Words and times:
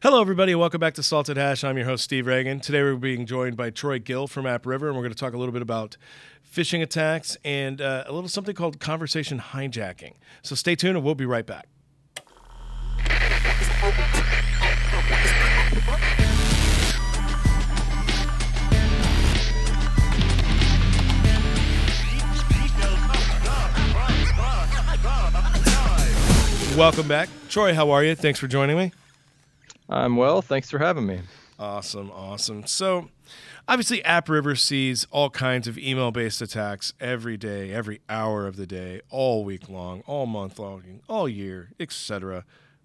Hello, 0.00 0.20
everybody. 0.20 0.54
Welcome 0.54 0.78
back 0.78 0.94
to 0.94 1.02
Salted 1.02 1.36
Hash. 1.36 1.64
I'm 1.64 1.76
your 1.76 1.86
host, 1.86 2.04
Steve 2.04 2.26
Ragan. 2.26 2.62
Today, 2.62 2.82
we're 2.82 2.94
being 2.94 3.26
joined 3.26 3.56
by 3.56 3.70
Troy 3.70 3.98
Gill 3.98 4.28
from 4.28 4.44
AppRiver, 4.44 4.86
and 4.86 4.94
we're 4.94 5.02
going 5.02 5.10
to 5.10 5.18
talk 5.18 5.32
a 5.32 5.36
little 5.36 5.50
bit 5.50 5.60
about 5.60 5.96
phishing 6.48 6.80
attacks 6.82 7.36
and 7.44 7.80
uh, 7.80 8.04
a 8.06 8.12
little 8.12 8.28
something 8.28 8.54
called 8.54 8.78
conversation 8.78 9.40
hijacking. 9.40 10.12
So 10.42 10.54
stay 10.54 10.76
tuned, 10.76 10.94
and 10.94 11.04
we'll 11.04 11.16
be 11.16 11.26
right 11.26 11.44
back. 11.44 11.66
Welcome 26.76 27.08
back. 27.08 27.28
Troy, 27.48 27.74
how 27.74 27.90
are 27.90 28.04
you? 28.04 28.14
Thanks 28.14 28.38
for 28.38 28.46
joining 28.46 28.76
me. 28.76 28.92
I'm 29.88 30.16
well. 30.16 30.42
Thanks 30.42 30.70
for 30.70 30.78
having 30.78 31.06
me. 31.06 31.20
Awesome, 31.58 32.10
awesome. 32.12 32.66
So, 32.66 33.08
obviously, 33.66 34.00
AppRiver 34.02 34.56
sees 34.56 35.06
all 35.10 35.28
kinds 35.28 35.66
of 35.66 35.76
email-based 35.76 36.40
attacks 36.40 36.92
every 37.00 37.36
day, 37.36 37.72
every 37.72 38.00
hour 38.08 38.46
of 38.46 38.56
the 38.56 38.66
day, 38.66 39.00
all 39.10 39.44
week 39.44 39.68
long, 39.68 40.02
all 40.06 40.26
month 40.26 40.58
long, 40.60 41.00
all 41.08 41.28
year, 41.28 41.70
etc. 41.80 42.44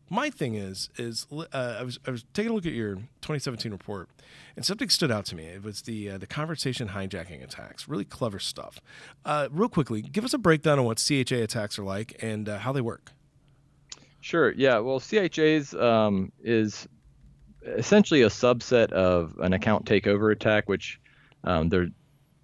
My 0.10 0.32
thing 0.32 0.56
is, 0.56 0.90
is 0.98 1.28
uh, 1.32 1.46
I 1.54 1.84
was 1.84 2.00
I 2.08 2.12
was 2.12 2.26
taking 2.34 2.52
a 2.52 2.56
look 2.56 2.66
at 2.66 2.74
your 2.74 2.96
2017 2.96 3.72
report, 3.72 4.10
and 4.56 4.66
something 4.66 4.90
stood 4.90 5.12
out 5.12 5.26
to 5.26 5.36
me. 5.36 5.46
It 5.46 5.64
was 5.64 5.84
the 5.84 6.12
uh, 6.12 6.18
the 6.18 6.28
conversation 6.28 6.90
hijacking 6.90 7.44
attacks. 7.44 7.88
Really 7.88 8.06
clever 8.06 8.40
stuff. 8.40 8.80
Uh, 9.24 9.50
real 9.52 9.70
quickly, 9.70 10.02
give 10.02 10.26
us 10.26 10.34
a 10.34 10.40
breakdown 10.40 10.80
on 10.80 10.86
what 10.86 10.98
CHA 10.98 11.36
attacks 11.36 11.78
are 11.78 11.84
like 11.84 12.16
and 12.24 12.50
uh, 12.50 12.60
how 12.60 12.72
they 12.72 12.82
work. 12.82 13.12
Sure. 14.24 14.54
Yeah. 14.54 14.80
Well, 14.80 15.02
CHAs 15.02 15.74
um, 15.74 16.32
is 16.42 16.88
essentially 17.66 18.22
a 18.22 18.30
subset 18.30 18.94
of 18.94 19.38
an 19.40 19.52
account 19.52 19.86
takeover 19.86 20.32
attack, 20.32 20.70
which 20.70 20.98
um, 21.44 21.68
there 21.68 21.88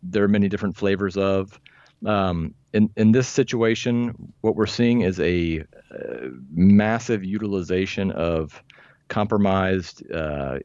there 0.03 0.25
are 0.25 0.27
many 0.27 0.49
different 0.49 0.75
flavors 0.75 1.15
of. 1.15 1.57
Um, 2.05 2.53
in 2.73 2.89
in 2.97 3.13
this 3.13 3.29
situation, 3.29 4.33
what 4.41 4.57
we're 4.57 4.65
seeing 4.65 5.01
is 5.01 5.21
a, 5.21 5.61
uh, 5.61 6.27
massive 6.51 7.23
utilization 7.23 8.11
of 8.11 8.61
compromised 9.07 10.03
uh, 10.11 10.59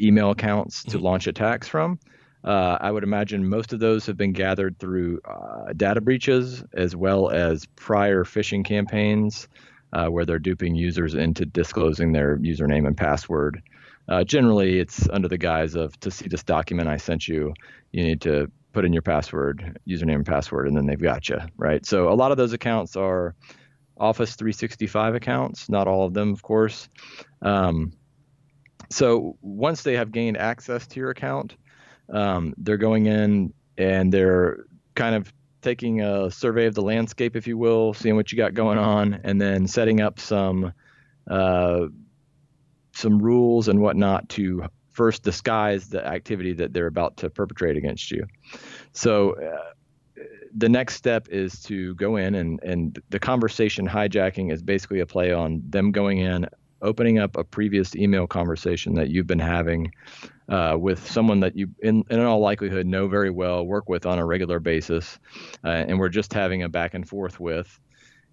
email 0.00 0.30
accounts 0.30 0.84
to 0.84 0.90
mm-hmm. 0.90 1.04
launch 1.04 1.26
attacks 1.26 1.66
from. 1.66 1.98
Uh, 2.44 2.78
I 2.80 2.92
would 2.92 3.02
imagine 3.02 3.48
most 3.48 3.72
of 3.72 3.80
those 3.80 4.06
have 4.06 4.16
been 4.16 4.32
gathered 4.32 4.78
through 4.78 5.20
uh, 5.24 5.72
data 5.72 6.00
breaches 6.00 6.62
as 6.74 6.94
well 6.94 7.28
as 7.28 7.66
prior 7.74 8.22
phishing 8.22 8.64
campaigns 8.64 9.48
uh, 9.92 10.06
where 10.06 10.24
they're 10.24 10.38
duping 10.38 10.74
users 10.74 11.14
into 11.14 11.44
disclosing 11.44 12.12
their 12.12 12.36
username 12.38 12.86
and 12.86 12.96
password. 12.96 13.62
Uh, 14.08 14.24
generally, 14.24 14.78
it's 14.78 15.08
under 15.08 15.28
the 15.28 15.38
guise 15.38 15.74
of 15.74 15.98
to 16.00 16.10
see 16.10 16.28
this 16.28 16.42
document 16.42 16.88
I 16.88 16.96
sent 16.96 17.28
you, 17.28 17.54
you 17.92 18.02
need 18.04 18.20
to 18.22 18.50
put 18.72 18.84
in 18.84 18.92
your 18.92 19.02
password, 19.02 19.78
username 19.88 20.16
and 20.16 20.26
password, 20.26 20.68
and 20.68 20.76
then 20.76 20.86
they've 20.86 21.00
got 21.00 21.28
you, 21.28 21.38
right? 21.56 21.84
So 21.84 22.08
a 22.08 22.14
lot 22.14 22.30
of 22.30 22.36
those 22.36 22.52
accounts 22.52 22.96
are 22.96 23.34
Office 23.96 24.34
365 24.36 25.14
accounts, 25.14 25.68
not 25.68 25.86
all 25.86 26.04
of 26.04 26.14
them, 26.14 26.32
of 26.32 26.42
course. 26.42 26.88
Um, 27.42 27.92
so 28.90 29.36
once 29.42 29.82
they 29.82 29.96
have 29.96 30.10
gained 30.10 30.36
access 30.36 30.86
to 30.88 31.00
your 31.00 31.10
account, 31.10 31.56
um, 32.12 32.54
they're 32.56 32.76
going 32.76 33.06
in 33.06 33.52
and 33.76 34.12
they're 34.12 34.64
kind 34.94 35.14
of 35.14 35.32
taking 35.62 36.00
a 36.00 36.30
survey 36.30 36.66
of 36.66 36.74
the 36.74 36.82
landscape, 36.82 37.36
if 37.36 37.46
you 37.46 37.58
will, 37.58 37.94
seeing 37.94 38.16
what 38.16 38.32
you 38.32 38.38
got 38.38 38.54
going 38.54 38.78
on, 38.78 39.20
and 39.24 39.40
then 39.40 39.66
setting 39.66 40.00
up 40.00 40.18
some 40.18 40.72
uh, 41.28 41.86
some 42.92 43.18
rules 43.18 43.68
and 43.68 43.80
whatnot 43.80 44.28
to 44.30 44.64
first 44.90 45.22
disguise 45.22 45.88
the 45.88 46.04
activity 46.04 46.52
that 46.54 46.72
they're 46.72 46.86
about 46.86 47.16
to 47.18 47.30
perpetrate 47.30 47.76
against 47.76 48.10
you. 48.10 48.26
So. 48.92 49.32
Uh, 49.32 49.72
the 50.56 50.68
next 50.68 50.96
step 50.96 51.28
is 51.30 51.62
to 51.62 51.94
go 51.94 52.16
in 52.16 52.34
and, 52.34 52.60
and 52.64 53.00
the 53.10 53.20
conversation 53.20 53.86
hijacking 53.86 54.52
is 54.52 54.60
basically 54.62 54.98
a 54.98 55.06
play 55.06 55.32
on 55.32 55.62
them 55.68 55.92
going 55.92 56.18
in, 56.18 56.44
opening 56.82 57.18
up 57.18 57.36
a 57.36 57.44
previous 57.44 57.94
email 57.94 58.26
conversation 58.26 58.94
that 58.94 59.10
you've 59.10 59.26
been 59.26 59.38
having 59.38 59.92
uh, 60.48 60.76
with 60.78 61.08
someone 61.08 61.40
that 61.40 61.56
you, 61.56 61.68
in, 61.80 62.04
in 62.10 62.20
all 62.20 62.40
likelihood, 62.40 62.86
know 62.86 63.06
very 63.06 63.30
well, 63.30 63.64
work 63.64 63.88
with 63.88 64.06
on 64.06 64.18
a 64.18 64.24
regular 64.24 64.58
basis, 64.58 65.18
uh, 65.64 65.68
and 65.68 65.98
we're 65.98 66.08
just 66.08 66.32
having 66.32 66.62
a 66.62 66.68
back 66.68 66.94
and 66.94 67.08
forth 67.08 67.38
with. 67.38 67.80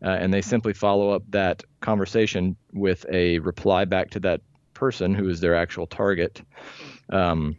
Uh, 0.03 0.09
and 0.09 0.33
they 0.33 0.41
simply 0.41 0.73
follow 0.73 1.09
up 1.09 1.23
that 1.29 1.63
conversation 1.81 2.55
with 2.71 3.05
a 3.11 3.39
reply 3.39 3.85
back 3.85 4.11
to 4.11 4.19
that 4.19 4.41
person 4.73 5.15
who 5.15 5.27
is 5.27 5.39
their 5.39 5.55
actual 5.55 5.87
target 5.87 6.41
um, 7.11 7.57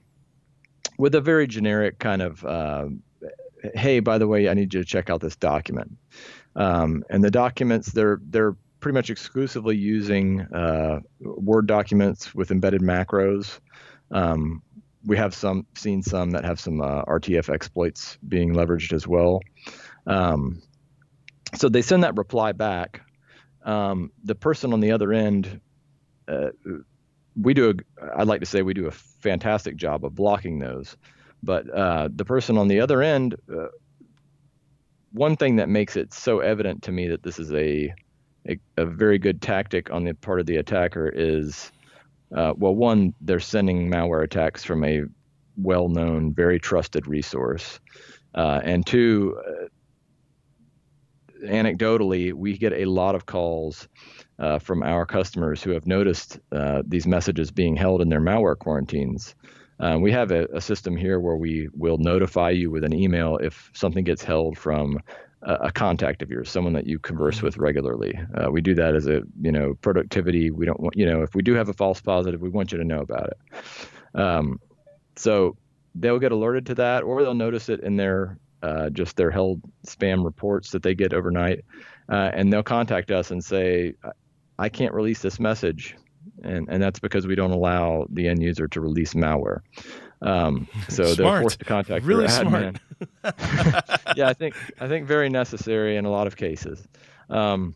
with 0.98 1.14
a 1.14 1.20
very 1.20 1.46
generic 1.46 1.98
kind 1.98 2.22
of, 2.22 2.44
uh, 2.44 2.86
hey, 3.74 3.98
by 3.98 4.18
the 4.18 4.26
way, 4.26 4.48
I 4.48 4.54
need 4.54 4.72
you 4.72 4.80
to 4.80 4.86
check 4.86 5.10
out 5.10 5.20
this 5.20 5.36
document. 5.36 5.96
Um, 6.54 7.04
and 7.10 7.22
the 7.22 7.30
documents, 7.30 7.90
they're, 7.92 8.20
they're 8.22 8.56
pretty 8.80 8.94
much 8.94 9.10
exclusively 9.10 9.76
using 9.76 10.40
uh, 10.52 11.00
Word 11.20 11.66
documents 11.66 12.34
with 12.34 12.50
embedded 12.50 12.80
macros. 12.80 13.58
Um, 14.10 14.62
we 15.04 15.16
have 15.16 15.34
some 15.34 15.66
seen 15.74 16.02
some 16.02 16.30
that 16.30 16.44
have 16.44 16.60
some 16.60 16.80
uh, 16.80 17.04
RTF 17.04 17.52
exploits 17.52 18.18
being 18.26 18.54
leveraged 18.54 18.92
as 18.92 19.06
well. 19.06 19.40
Um, 20.06 20.62
so 21.56 21.68
they 21.68 21.82
send 21.82 22.04
that 22.04 22.16
reply 22.16 22.52
back. 22.52 23.02
Um, 23.64 24.12
the 24.24 24.34
person 24.34 24.72
on 24.72 24.80
the 24.80 24.92
other 24.92 25.12
end, 25.12 25.60
uh, 26.26 26.50
we 27.40 27.54
do. 27.54 27.70
A, 27.70 28.20
I'd 28.20 28.28
like 28.28 28.40
to 28.40 28.46
say 28.46 28.62
we 28.62 28.74
do 28.74 28.86
a 28.86 28.92
fantastic 28.92 29.76
job 29.76 30.04
of 30.04 30.14
blocking 30.14 30.58
those, 30.58 30.96
but 31.42 31.68
uh, 31.70 32.08
the 32.14 32.24
person 32.24 32.58
on 32.58 32.68
the 32.68 32.80
other 32.80 33.02
end. 33.02 33.36
Uh, 33.50 33.68
one 35.12 35.36
thing 35.36 35.56
that 35.56 35.70
makes 35.70 35.96
it 35.96 36.12
so 36.12 36.40
evident 36.40 36.82
to 36.82 36.92
me 36.92 37.08
that 37.08 37.22
this 37.22 37.38
is 37.38 37.50
a 37.52 37.94
a, 38.48 38.58
a 38.76 38.84
very 38.84 39.18
good 39.18 39.40
tactic 39.40 39.90
on 39.90 40.04
the 40.04 40.14
part 40.14 40.40
of 40.40 40.46
the 40.46 40.56
attacker 40.56 41.08
is, 41.08 41.72
uh, 42.34 42.54
well, 42.56 42.74
one, 42.74 43.14
they're 43.20 43.40
sending 43.40 43.90
malware 43.90 44.24
attacks 44.24 44.64
from 44.64 44.84
a 44.84 45.02
well-known, 45.56 46.32
very 46.34 46.58
trusted 46.58 47.06
resource, 47.06 47.80
uh, 48.34 48.60
and 48.62 48.86
two, 48.86 49.40
uh, 49.46 49.68
anecdotally, 51.46 52.32
we 52.32 52.56
get 52.56 52.72
a 52.72 52.84
lot 52.84 53.14
of 53.14 53.26
calls 53.26 53.88
uh, 54.38 54.58
from 54.58 54.82
our 54.82 55.04
customers 55.04 55.62
who 55.62 55.70
have 55.70 55.86
noticed 55.86 56.38
uh, 56.52 56.82
these 56.86 57.06
messages 57.06 57.50
being 57.50 57.76
held 57.76 58.00
in 58.00 58.08
their 58.08 58.20
malware 58.20 58.58
quarantines. 58.58 59.34
Uh, 59.80 59.98
we 60.00 60.10
have 60.10 60.30
a, 60.30 60.46
a, 60.52 60.60
system 60.60 60.96
here 60.96 61.20
where 61.20 61.36
we 61.36 61.68
will 61.72 61.98
notify 61.98 62.50
you 62.50 62.68
with 62.68 62.82
an 62.82 62.92
email 62.92 63.36
if 63.36 63.70
something 63.74 64.02
gets 64.02 64.24
held 64.24 64.58
from 64.58 64.98
a, 65.42 65.70
contact 65.70 66.22
of 66.22 66.30
yours, 66.30 66.50
someone 66.50 66.72
that 66.72 66.86
you 66.86 66.98
converse 66.98 67.36
mm-hmm. 67.36 67.46
with 67.46 67.58
regularly. 67.58 68.18
Uh, 68.34 68.50
we 68.50 68.60
do 68.60 68.74
that 68.74 68.94
as 68.94 69.06
a 69.06 69.22
you 69.40 69.52
know 69.52 69.74
productivity. 69.80 70.50
We 70.50 70.66
don't 70.66 70.80
want 70.80 70.96
you 70.96 71.06
know 71.06 71.22
if 71.22 71.34
we 71.34 71.42
do 71.42 71.54
have 71.54 71.68
a 71.68 71.72
false 71.72 72.00
positive, 72.00 72.40
we 72.40 72.48
want 72.48 72.72
you 72.72 72.78
to 72.78 72.84
know 72.84 73.00
about 73.00 73.30
it. 73.30 74.20
Um, 74.20 74.60
so 75.16 75.56
they'll 75.94 76.18
get 76.18 76.32
alerted 76.32 76.66
to 76.66 76.74
that, 76.76 77.02
or 77.02 77.22
they'll 77.22 77.34
notice 77.34 77.68
it 77.68 77.80
in 77.80 77.96
their 77.96 78.38
uh, 78.62 78.90
just 78.90 79.16
their 79.16 79.30
held 79.30 79.62
spam 79.86 80.24
reports 80.24 80.70
that 80.70 80.82
they 80.82 80.94
get 80.94 81.12
overnight, 81.12 81.64
uh, 82.08 82.30
and 82.34 82.52
they'll 82.52 82.62
contact 82.62 83.10
us 83.10 83.30
and 83.30 83.44
say, 83.44 83.94
"I 84.58 84.68
can't 84.68 84.94
release 84.94 85.22
this 85.22 85.38
message," 85.38 85.96
and 86.42 86.68
and 86.68 86.82
that's 86.82 86.98
because 86.98 87.26
we 87.26 87.34
don't 87.34 87.52
allow 87.52 88.06
the 88.10 88.28
end 88.28 88.42
user 88.42 88.66
to 88.68 88.80
release 88.80 89.14
malware. 89.14 89.60
Um, 90.20 90.68
so 90.88 91.14
they're 91.14 91.40
forced 91.40 91.60
to 91.60 91.64
contact 91.64 92.04
really 92.04 92.26
their 92.26 92.44
admin. 92.44 92.78
yeah, 94.16 94.28
I 94.28 94.34
think 94.34 94.56
I 94.80 94.88
think 94.88 95.06
very 95.06 95.28
necessary 95.28 95.96
in 95.96 96.04
a 96.04 96.10
lot 96.10 96.26
of 96.26 96.36
cases. 96.36 96.86
Um, 97.30 97.74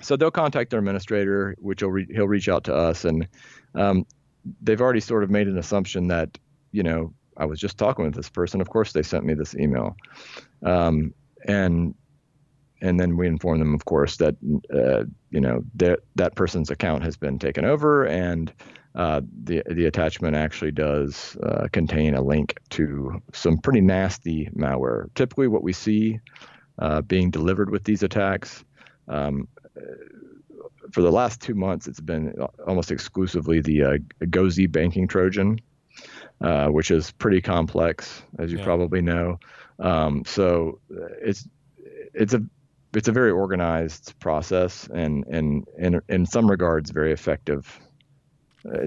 so 0.00 0.16
they'll 0.16 0.30
contact 0.30 0.70
their 0.70 0.78
administrator, 0.78 1.56
which 1.58 1.80
he'll 1.80 1.90
re- 1.90 2.08
he'll 2.10 2.28
reach 2.28 2.48
out 2.48 2.64
to 2.64 2.74
us, 2.74 3.04
and 3.04 3.26
um, 3.74 4.06
they've 4.62 4.80
already 4.80 5.00
sort 5.00 5.24
of 5.24 5.30
made 5.30 5.48
an 5.48 5.56
assumption 5.58 6.08
that 6.08 6.36
you 6.72 6.82
know 6.82 7.14
I 7.36 7.46
was 7.46 7.58
just 7.58 7.78
talking 7.78 8.04
with 8.04 8.14
this 8.14 8.28
person. 8.28 8.60
Of 8.60 8.68
course, 8.68 8.92
they 8.92 9.02
sent 9.02 9.24
me 9.24 9.34
this 9.34 9.54
email, 9.54 9.96
um, 10.62 11.14
and 11.46 11.94
and 12.82 13.00
then 13.00 13.16
we 13.16 13.26
inform 13.26 13.58
them, 13.58 13.74
of 13.74 13.84
course, 13.86 14.16
that 14.18 14.36
uh, 14.74 15.04
you 15.30 15.40
know 15.40 15.64
that 15.76 16.00
that 16.16 16.34
person's 16.34 16.70
account 16.70 17.02
has 17.02 17.16
been 17.16 17.38
taken 17.38 17.64
over 17.64 18.04
and 18.04 18.52
uh, 18.96 19.20
the 19.44 19.62
the 19.70 19.84
attachment 19.84 20.34
actually 20.34 20.72
does 20.72 21.36
uh, 21.42 21.68
contain 21.70 22.14
a 22.14 22.22
link 22.22 22.58
to 22.70 23.20
some 23.32 23.58
pretty 23.58 23.82
nasty 23.82 24.48
malware. 24.56 25.12
Typically, 25.14 25.48
what 25.48 25.62
we 25.62 25.74
see 25.74 26.18
uh, 26.78 27.02
being 27.02 27.30
delivered 27.30 27.70
with 27.70 27.84
these 27.84 28.02
attacks. 28.02 28.64
Um, 29.06 29.48
for 30.92 31.02
the 31.02 31.12
last 31.12 31.42
two 31.42 31.54
months, 31.54 31.86
it's 31.88 32.00
been 32.00 32.34
almost 32.66 32.90
exclusively 32.90 33.60
the 33.60 33.82
uh, 33.82 33.98
Gozi 34.20 34.70
banking 34.70 35.08
Trojan, 35.08 35.60
uh, 36.40 36.68
which 36.68 36.90
is 36.90 37.10
pretty 37.10 37.42
complex, 37.42 38.22
as 38.38 38.50
you 38.50 38.58
yeah. 38.58 38.64
probably 38.64 39.02
know. 39.02 39.38
Um, 39.78 40.24
so 40.24 40.80
it's 41.20 41.46
it's 42.14 42.32
a 42.32 42.42
it's 42.94 43.08
a 43.08 43.12
very 43.12 43.30
organized 43.30 44.18
process 44.20 44.88
and 44.94 45.26
and 45.26 45.66
in 45.76 46.00
in 46.08 46.24
some 46.24 46.50
regards 46.50 46.90
very 46.90 47.12
effective 47.12 47.78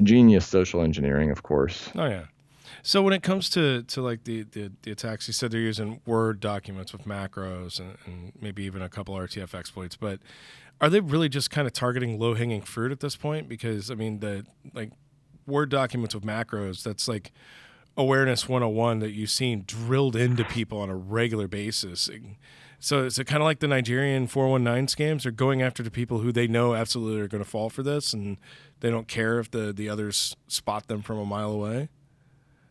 genius 0.03 0.45
social 0.47 0.81
engineering, 0.81 1.31
of 1.31 1.43
course. 1.43 1.89
Oh 1.95 2.05
yeah. 2.05 2.25
So 2.81 3.01
when 3.01 3.13
it 3.13 3.23
comes 3.23 3.49
to, 3.51 3.83
to 3.83 4.01
like 4.01 4.23
the, 4.23 4.43
the, 4.43 4.71
the 4.83 4.91
attacks, 4.91 5.27
you 5.27 5.33
said 5.33 5.51
they're 5.51 5.59
using 5.59 5.99
Word 6.05 6.39
documents 6.39 6.93
with 6.93 7.03
macros 7.03 7.79
and, 7.79 7.97
and 8.05 8.31
maybe 8.39 8.63
even 8.63 8.81
a 8.81 8.89
couple 8.89 9.15
RTF 9.15 9.53
exploits, 9.53 9.97
but 9.97 10.19
are 10.79 10.89
they 10.89 11.01
really 11.01 11.27
just 11.27 11.51
kind 11.51 11.67
of 11.67 11.73
targeting 11.73 12.17
low 12.17 12.35
hanging 12.35 12.61
fruit 12.61 12.91
at 12.91 13.01
this 13.01 13.15
point? 13.15 13.49
Because 13.49 13.91
I 13.91 13.95
mean 13.95 14.19
the 14.19 14.45
like 14.73 14.91
Word 15.45 15.69
documents 15.69 16.15
with 16.15 16.23
macros, 16.23 16.83
that's 16.83 17.07
like 17.07 17.31
awareness 17.97 18.47
101 18.47 18.99
that 18.99 19.11
you've 19.11 19.29
seen 19.29 19.63
drilled 19.67 20.15
into 20.15 20.45
people 20.45 20.79
on 20.79 20.89
a 20.89 20.95
regular 20.95 21.47
basis. 21.47 22.09
So 22.79 23.03
is 23.03 23.19
it 23.19 23.25
kind 23.25 23.41
of 23.41 23.45
like 23.45 23.59
the 23.59 23.67
Nigerian 23.67 24.27
419 24.27 24.87
scams? 24.87 25.23
They're 25.23 25.31
going 25.31 25.61
after 25.61 25.83
the 25.83 25.91
people 25.91 26.19
who 26.19 26.31
they 26.31 26.47
know 26.47 26.73
absolutely 26.73 27.19
are 27.21 27.27
going 27.27 27.43
to 27.43 27.49
fall 27.49 27.69
for 27.69 27.83
this, 27.83 28.13
and 28.13 28.37
they 28.79 28.89
don't 28.89 29.07
care 29.07 29.39
if 29.39 29.51
the, 29.51 29.73
the 29.73 29.89
others 29.89 30.35
spot 30.47 30.87
them 30.87 31.01
from 31.01 31.17
a 31.17 31.25
mile 31.25 31.51
away? 31.51 31.89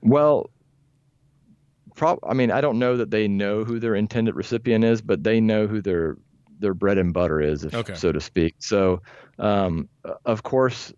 Well, 0.00 0.48
prob- 1.94 2.20
I 2.26 2.32
mean, 2.32 2.50
I 2.50 2.62
don't 2.62 2.78
know 2.78 2.96
that 2.96 3.10
they 3.10 3.28
know 3.28 3.64
who 3.64 3.78
their 3.78 3.94
intended 3.94 4.34
recipient 4.34 4.82
is, 4.82 5.02
but 5.02 5.24
they 5.24 5.40
know 5.40 5.66
who 5.66 5.82
their 5.82 6.16
their 6.60 6.74
bread 6.74 6.98
and 6.98 7.14
butter 7.14 7.40
is, 7.40 7.64
if, 7.64 7.72
okay. 7.72 7.94
so 7.94 8.10
to 8.10 8.20
speak. 8.20 8.56
So, 8.58 9.00
um, 9.38 9.88
of 10.24 10.42
course, 10.42 10.92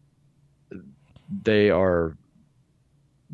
they 1.42 1.68
are 1.68 2.16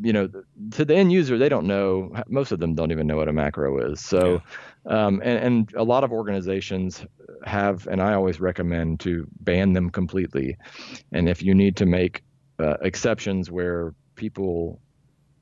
you 0.01 0.13
know, 0.13 0.29
to 0.71 0.85
the 0.85 0.93
end 0.95 1.11
user, 1.11 1.37
they 1.37 1.49
don't 1.49 1.65
know. 1.65 2.11
Most 2.27 2.51
of 2.51 2.59
them 2.59 2.75
don't 2.75 2.91
even 2.91 3.07
know 3.07 3.17
what 3.17 3.27
a 3.27 3.33
macro 3.33 3.91
is. 3.91 3.99
So. 3.99 4.41
Um, 4.87 5.21
and, 5.23 5.37
and 5.39 5.73
a 5.75 5.83
lot 5.83 6.03
of 6.03 6.11
organizations 6.11 7.05
have, 7.45 7.87
and 7.87 8.01
I 8.01 8.13
always 8.13 8.39
recommend 8.39 8.99
to 9.01 9.27
ban 9.41 9.73
them 9.73 9.89
completely. 9.89 10.57
And 11.11 11.27
if 11.27 11.43
you 11.43 11.53
need 11.53 11.75
to 11.77 11.85
make 11.85 12.23
uh, 12.59 12.77
exceptions 12.81 13.51
where 13.51 13.93
people 14.15 14.79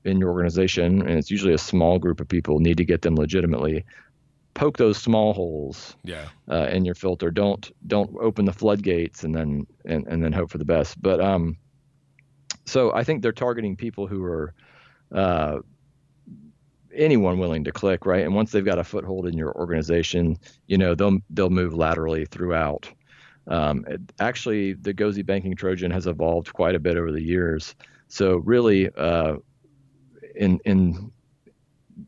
in 0.03 0.19
your 0.19 0.29
organization, 0.31 1.01
and 1.01 1.17
it's 1.17 1.31
usually 1.31 1.53
a 1.53 1.59
small 1.59 1.99
group 1.99 2.19
of 2.19 2.27
people, 2.27 2.59
need 2.59 2.77
to 2.77 2.85
get 2.85 3.01
them 3.01 3.15
legitimately. 3.15 3.85
Poke 4.53 4.77
those 4.77 4.97
small 4.97 5.33
holes 5.33 5.97
yeah. 6.03 6.27
uh, 6.49 6.67
in 6.71 6.85
your 6.85 6.95
filter. 6.95 7.29
Don't 7.29 7.69
don't 7.87 8.15
open 8.21 8.45
the 8.45 8.53
floodgates 8.53 9.23
and 9.23 9.35
then 9.35 9.67
and, 9.83 10.07
and 10.07 10.23
then 10.23 10.31
hope 10.31 10.49
for 10.49 10.57
the 10.57 10.65
best. 10.65 11.01
But 11.01 11.19
um, 11.19 11.57
so 12.65 12.93
I 12.93 13.03
think 13.03 13.21
they're 13.21 13.33
targeting 13.33 13.75
people 13.75 14.07
who 14.07 14.23
are 14.23 14.53
uh, 15.13 15.57
anyone 16.95 17.39
willing 17.39 17.63
to 17.65 17.71
click, 17.71 18.05
right? 18.05 18.23
And 18.23 18.35
once 18.35 18.51
they've 18.51 18.65
got 18.65 18.79
a 18.79 18.83
foothold 18.83 19.27
in 19.27 19.37
your 19.37 19.53
organization, 19.55 20.37
you 20.67 20.77
know 20.77 20.95
they'll 20.95 21.19
they'll 21.29 21.49
move 21.49 21.73
laterally 21.73 22.25
throughout. 22.25 22.89
Um, 23.47 23.85
it, 23.87 24.01
actually, 24.19 24.73
the 24.73 24.93
Gozi 24.93 25.25
banking 25.25 25.55
Trojan 25.55 25.91
has 25.91 26.07
evolved 26.07 26.53
quite 26.53 26.75
a 26.75 26.79
bit 26.79 26.97
over 26.97 27.11
the 27.11 27.21
years. 27.21 27.75
So 28.07 28.37
really, 28.37 28.89
uh, 28.95 29.35
in 30.35 30.59
in 30.65 31.11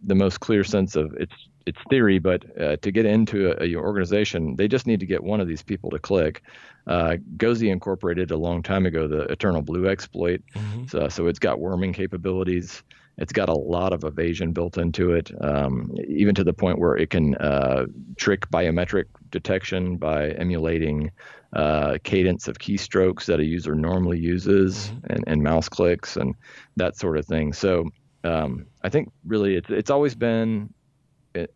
the 0.04 0.16
most 0.16 0.40
clear 0.40 0.64
sense 0.64 0.96
of 0.96 1.14
its 1.14 1.34
its 1.66 1.80
theory, 1.90 2.18
but 2.18 2.46
uh, 2.60 2.78
to 2.78 2.92
get 2.92 3.06
into 3.06 3.52
a, 3.52 3.66
a, 3.66 3.76
organization, 3.76 4.56
they 4.56 4.70
just 4.70 4.88
need 4.88 5.02
to 5.02 5.06
get 5.06 5.22
one 5.22 5.42
of 5.42 5.50
these 5.50 5.62
people 5.62 5.90
to 5.90 6.00
click. 6.00 6.42
Uh, 6.88 7.18
Gozi 7.36 7.70
incorporated 7.70 8.32
a 8.32 8.38
long 8.38 8.64
time 8.64 8.86
ago 8.86 9.06
the 9.06 9.24
Eternal 9.24 9.62
Blue 9.62 9.90
exploit, 9.90 10.42
mm-hmm. 10.56 10.86
so, 10.86 11.10
so, 11.10 11.28
it's 11.28 11.40
got 11.40 11.60
worming 11.60 11.92
capabilities. 11.92 12.84
It's 13.18 13.34
got 13.34 13.50
a 13.50 13.54
lot 13.54 13.94
of 13.94 14.04
evasion 14.04 14.52
built 14.52 14.78
into 14.78 15.14
it, 15.14 15.32
um, 15.42 15.92
even 16.08 16.36
to 16.36 16.44
the 16.44 16.54
point 16.54 16.80
where 16.80 16.96
it 16.96 17.10
can 17.10 17.36
uh, 17.36 17.86
trick 18.16 18.48
biometric 18.52 19.06
detection 19.32 19.98
by 19.98 20.30
emulating 20.32 21.12
uh, 21.54 21.98
cadence 22.04 22.48
of 22.48 22.60
keystrokes 22.60 23.26
that 23.26 23.40
a 23.40 23.46
user 23.46 23.74
normally 23.74 24.20
uses 24.20 24.88
mm-hmm. 24.88 25.14
and, 25.14 25.24
and 25.28 25.44
mouse 25.44 25.68
clicks 25.70 26.16
and 26.16 26.36
that 26.76 26.96
sort 26.96 27.18
of 27.18 27.26
thing. 27.26 27.54
So 27.54 27.90
um, 28.24 28.68
I 28.84 28.90
think 28.90 29.12
really 29.26 29.56
it's 29.56 29.70
it's 29.70 29.90
always 29.90 30.16
been 30.16 30.74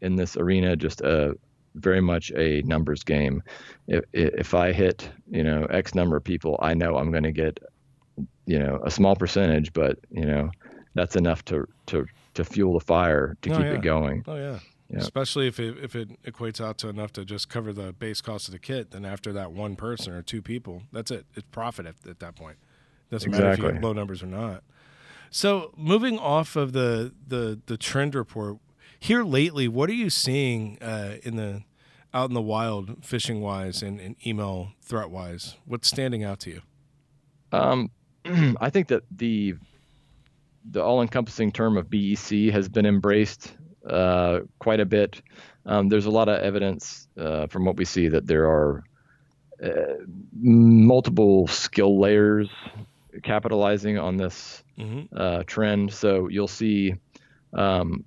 in 0.01 0.15
this 0.15 0.37
arena 0.37 0.75
just 0.75 1.01
a 1.01 1.35
very 1.75 2.01
much 2.01 2.31
a 2.35 2.61
numbers 2.63 3.03
game. 3.03 3.43
If 3.87 4.03
if 4.13 4.53
I 4.53 4.71
hit 4.71 5.09
you 5.29 5.43
know 5.43 5.65
X 5.65 5.95
number 5.95 6.17
of 6.17 6.23
people, 6.23 6.57
I 6.61 6.73
know 6.73 6.97
I'm 6.97 7.11
going 7.11 7.23
to 7.23 7.31
get 7.31 7.59
you 8.45 8.59
know 8.59 8.81
a 8.83 8.91
small 8.91 9.15
percentage, 9.15 9.73
but 9.73 9.97
you 10.09 10.25
know 10.25 10.51
that's 10.93 11.15
enough 11.15 11.43
to 11.45 11.67
to 11.87 12.05
to 12.33 12.43
fuel 12.43 12.73
the 12.73 12.85
fire 12.85 13.37
to 13.41 13.51
oh, 13.51 13.57
keep 13.57 13.65
yeah. 13.65 13.71
it 13.73 13.81
going. 13.81 14.23
Oh 14.27 14.35
yeah. 14.35 14.59
Yeah. 14.89 14.99
Especially 14.99 15.47
if 15.47 15.57
it, 15.57 15.77
if 15.81 15.95
it 15.95 16.21
equates 16.23 16.59
out 16.59 16.77
to 16.79 16.89
enough 16.89 17.13
to 17.13 17.23
just 17.23 17.47
cover 17.47 17.71
the 17.71 17.93
base 17.93 18.19
cost 18.19 18.49
of 18.49 18.51
the 18.51 18.59
kit, 18.59 18.91
then 18.91 19.05
after 19.05 19.31
that 19.31 19.53
one 19.53 19.77
person 19.77 20.11
or 20.11 20.21
two 20.21 20.41
people, 20.41 20.83
that's 20.91 21.09
it. 21.11 21.25
It's 21.33 21.47
profit 21.49 21.85
at, 21.85 21.95
at 22.05 22.19
that 22.19 22.35
point. 22.35 22.57
Doesn't 23.09 23.29
exactly. 23.29 23.47
matter 23.47 23.53
if 23.53 23.59
you 23.59 23.73
have 23.75 23.83
low 23.83 23.93
numbers 23.93 24.21
or 24.21 24.25
not. 24.25 24.63
So 25.29 25.73
moving 25.77 26.19
off 26.19 26.57
of 26.57 26.73
the 26.73 27.13
the 27.25 27.61
the 27.65 27.77
trend 27.77 28.15
report, 28.15 28.57
here 28.99 29.23
lately, 29.23 29.69
what 29.69 29.89
are 29.89 29.93
you 29.93 30.09
seeing 30.09 30.77
uh, 30.81 31.17
in 31.23 31.37
the 31.37 31.63
out 32.13 32.29
in 32.29 32.33
the 32.33 32.41
wild, 32.41 33.01
phishing 33.01 33.39
wise 33.39 33.81
and, 33.81 33.99
and 33.99 34.15
email 34.25 34.73
threat 34.81 35.09
wise? 35.09 35.55
What's 35.65 35.87
standing 35.87 36.23
out 36.23 36.41
to 36.41 36.49
you? 36.49 36.61
Um, 37.53 37.91
I 38.59 38.69
think 38.69 38.89
that 38.89 39.03
the 39.09 39.55
the 40.69 40.83
all-encompassing 40.83 41.51
term 41.51 41.77
of 41.77 41.89
BEC 41.89 42.51
has 42.51 42.69
been 42.69 42.85
embraced 42.85 43.55
uh, 43.89 44.41
quite 44.59 44.79
a 44.79 44.85
bit. 44.85 45.21
Um, 45.65 45.89
there's 45.89 46.05
a 46.05 46.11
lot 46.11 46.29
of 46.29 46.39
evidence 46.41 47.07
uh, 47.17 47.47
from 47.47 47.65
what 47.65 47.77
we 47.77 47.85
see 47.85 48.07
that 48.09 48.27
there 48.27 48.45
are 48.45 48.83
uh, 49.63 50.05
multiple 50.33 51.47
skill 51.47 51.99
layers 51.99 52.49
capitalizing 53.23 53.97
on 53.97 54.17
this 54.17 54.63
mm-hmm. 54.77 55.15
Uh, 55.15 55.43
trend. 55.43 55.93
So 55.93 56.27
you'll 56.29 56.47
see 56.47 56.95
um, 57.53 58.03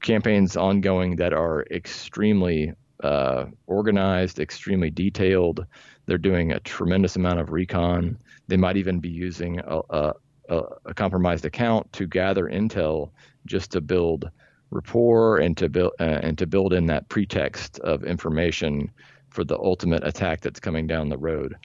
campaigns 0.00 0.56
ongoing 0.56 1.16
that 1.16 1.32
are 1.32 1.64
extremely 1.70 2.72
uh, 3.02 3.46
organized, 3.66 4.38
extremely 4.38 4.90
detailed. 4.90 5.66
They're 6.06 6.18
doing 6.18 6.52
a 6.52 6.60
tremendous 6.60 7.16
amount 7.16 7.40
of 7.40 7.50
recon. 7.50 8.18
They 8.48 8.56
might 8.56 8.76
even 8.76 9.00
be 9.00 9.08
using 9.08 9.60
a, 9.60 9.80
a, 9.90 10.12
a 10.50 10.94
compromised 10.94 11.44
account 11.44 11.92
to 11.92 12.06
gather 12.06 12.44
intel 12.46 13.10
just 13.46 13.70
to 13.72 13.80
build 13.80 14.30
rapport 14.70 15.38
and 15.38 15.56
to 15.56 15.68
build 15.68 15.92
uh, 16.00 16.20
and 16.22 16.38
to 16.38 16.46
build 16.46 16.72
in 16.72 16.86
that 16.86 17.08
pretext 17.08 17.78
of 17.80 18.04
information 18.04 18.90
for 19.30 19.44
the 19.44 19.58
ultimate 19.58 20.06
attack 20.06 20.40
that's 20.40 20.60
coming 20.60 20.86
down 20.86 21.08
the 21.08 21.18
road. 21.18 21.56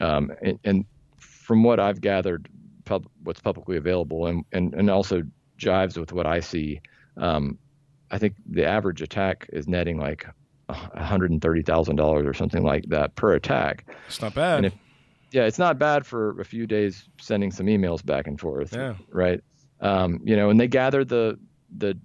Um, 0.00 0.32
and, 0.42 0.58
and, 0.64 0.84
from 1.18 1.62
what 1.62 1.78
I've 1.78 2.00
gathered, 2.00 2.48
pub, 2.86 3.06
what's 3.22 3.40
publicly 3.40 3.76
available, 3.76 4.28
and, 4.28 4.46
and 4.52 4.72
and 4.72 4.88
also 4.88 5.22
jives 5.58 5.98
with 5.98 6.10
what 6.10 6.26
I 6.26 6.40
see. 6.40 6.80
Um, 7.18 7.58
I 8.10 8.16
think 8.18 8.34
the 8.48 8.64
average 8.64 9.02
attack 9.02 9.48
is 9.52 9.68
netting 9.68 9.98
like 9.98 10.26
$130,000 10.70 12.00
or 12.26 12.34
something 12.34 12.62
like 12.62 12.84
that 12.88 13.14
per 13.16 13.34
attack. 13.34 13.86
It's 14.06 14.22
not 14.22 14.34
bad. 14.34 14.64
If, 14.64 14.74
yeah, 15.34 15.46
it's 15.46 15.58
not 15.58 15.80
bad 15.80 16.06
for 16.06 16.40
a 16.40 16.44
few 16.44 16.64
days 16.64 17.08
sending 17.20 17.50
some 17.50 17.66
emails 17.66 18.06
back 18.06 18.28
and 18.28 18.38
forth. 18.38 18.72
Yeah. 18.72 18.94
Right. 19.10 19.40
Um, 19.80 20.20
you 20.22 20.36
know, 20.36 20.48
and 20.48 20.60
they 20.60 20.68
gather 20.68 21.04
the 21.04 21.40
the 21.76 21.98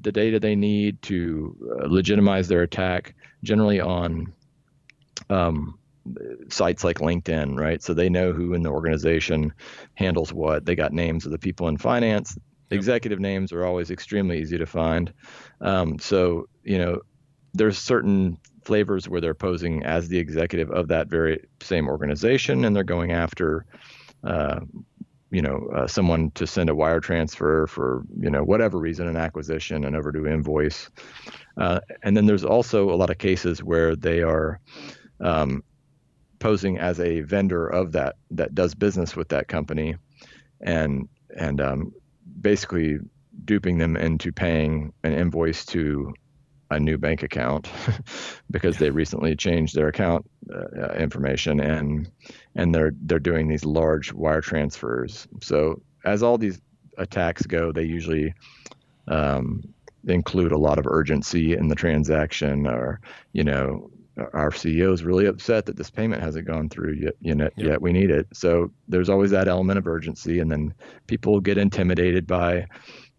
the 0.00 0.10
data 0.10 0.40
they 0.40 0.56
need 0.56 1.02
to 1.02 1.54
uh, 1.70 1.86
legitimize 1.86 2.48
their 2.48 2.62
attack, 2.62 3.14
generally 3.44 3.78
on 3.78 4.32
um, 5.28 5.78
sites 6.48 6.82
like 6.82 7.00
LinkedIn, 7.00 7.58
right? 7.58 7.82
So 7.82 7.92
they 7.92 8.08
know 8.08 8.32
who 8.32 8.54
in 8.54 8.62
the 8.62 8.70
organization 8.70 9.52
handles 9.92 10.32
what. 10.32 10.64
They 10.64 10.74
got 10.74 10.94
names 10.94 11.26
of 11.26 11.32
the 11.32 11.38
people 11.38 11.68
in 11.68 11.76
finance. 11.76 12.38
Executive 12.70 13.20
names 13.20 13.52
are 13.52 13.66
always 13.66 13.90
extremely 13.90 14.40
easy 14.40 14.56
to 14.56 14.66
find. 14.66 15.12
Um, 15.60 15.98
so 15.98 16.48
you 16.64 16.78
know, 16.78 17.02
there's 17.52 17.76
certain 17.76 18.38
flavors 18.68 19.08
where 19.08 19.20
they're 19.22 19.34
posing 19.48 19.82
as 19.84 20.08
the 20.08 20.18
executive 20.18 20.70
of 20.70 20.88
that 20.88 21.08
very 21.08 21.42
same 21.60 21.88
organization, 21.88 22.64
and 22.64 22.76
they're 22.76 22.84
going 22.84 23.12
after. 23.12 23.64
Uh, 24.22 24.60
you 25.30 25.42
know, 25.42 25.68
uh, 25.76 25.86
someone 25.86 26.30
to 26.30 26.46
send 26.46 26.70
a 26.70 26.74
wire 26.74 27.00
transfer 27.00 27.66
for, 27.66 28.02
you 28.18 28.30
know, 28.30 28.42
whatever 28.42 28.78
reason, 28.78 29.06
an 29.06 29.16
acquisition, 29.16 29.84
an 29.84 29.94
overdue 29.94 30.26
invoice. 30.26 30.88
Uh, 31.58 31.80
and 32.02 32.16
then 32.16 32.24
there's 32.24 32.46
also 32.46 32.90
a 32.90 32.96
lot 32.96 33.10
of 33.10 33.18
cases 33.18 33.62
where 33.62 33.94
they 33.94 34.22
are 34.22 34.58
um, 35.20 35.62
posing 36.38 36.78
as 36.78 36.98
a 36.98 37.20
vendor 37.20 37.66
of 37.66 37.92
that 37.92 38.16
that 38.30 38.54
does 38.54 38.74
business 38.74 39.16
with 39.16 39.28
that 39.28 39.48
company, 39.48 39.96
and 40.62 41.08
and 41.36 41.60
um, 41.60 41.92
basically 42.40 42.98
duping 43.44 43.76
them 43.76 43.96
into 43.96 44.32
paying 44.32 44.94
an 45.04 45.12
invoice 45.12 45.66
to 45.66 46.14
a 46.70 46.78
new 46.78 46.98
bank 46.98 47.22
account 47.22 47.70
because 48.50 48.78
they 48.78 48.90
recently 48.90 49.34
changed 49.34 49.74
their 49.74 49.88
account 49.88 50.28
uh, 50.52 50.92
information 50.94 51.60
and 51.60 52.10
and 52.54 52.74
they're 52.74 52.92
they're 53.02 53.18
doing 53.18 53.48
these 53.48 53.64
large 53.64 54.12
wire 54.12 54.40
transfers. 54.40 55.26
So 55.40 55.80
as 56.04 56.22
all 56.22 56.38
these 56.38 56.60
attacks 56.98 57.46
go, 57.46 57.72
they 57.72 57.84
usually 57.84 58.34
um, 59.06 59.62
include 60.06 60.52
a 60.52 60.58
lot 60.58 60.78
of 60.78 60.86
urgency 60.86 61.54
in 61.54 61.68
the 61.68 61.74
transaction, 61.74 62.66
or 62.66 63.00
you 63.32 63.44
know, 63.44 63.90
our 64.32 64.50
CEO 64.50 64.92
is 64.92 65.04
really 65.04 65.26
upset 65.26 65.66
that 65.66 65.76
this 65.76 65.90
payment 65.90 66.22
hasn't 66.22 66.46
gone 66.46 66.68
through 66.68 66.94
yet. 66.94 67.14
You 67.20 67.34
know, 67.34 67.48
yet 67.56 67.80
we 67.80 67.92
need 67.92 68.10
it. 68.10 68.26
So 68.32 68.70
there's 68.88 69.08
always 69.08 69.30
that 69.30 69.48
element 69.48 69.78
of 69.78 69.86
urgency, 69.86 70.40
and 70.40 70.50
then 70.50 70.74
people 71.06 71.40
get 71.40 71.58
intimidated 71.58 72.26
by 72.26 72.66